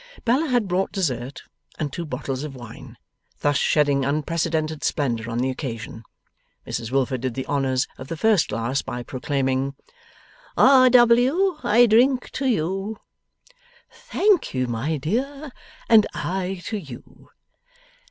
Bella 0.25 0.47
had 0.47 0.67
brought 0.67 0.91
dessert 0.91 1.43
and 1.77 1.93
two 1.93 2.05
bottles 2.07 2.41
of 2.43 2.55
wine, 2.55 2.97
thus 3.41 3.57
shedding 3.57 4.03
unprecedented 4.03 4.83
splendour 4.83 5.29
on 5.29 5.37
the 5.37 5.51
occasion. 5.51 6.01
Mrs 6.65 6.89
Wilfer 6.89 7.19
did 7.19 7.35
the 7.35 7.45
honours 7.45 7.85
of 7.99 8.07
the 8.07 8.17
first 8.17 8.47
glass 8.49 8.81
by 8.81 9.03
proclaiming: 9.03 9.75
'R. 10.57 10.89
W. 10.89 11.59
I 11.63 11.85
drink 11.85 12.31
to 12.31 12.47
you. 12.47 12.97
'Thank 13.91 14.55
you, 14.55 14.65
my 14.67 14.97
dear. 14.97 15.51
And 15.87 16.07
I 16.15 16.63
to 16.65 16.77
you. 16.79 17.29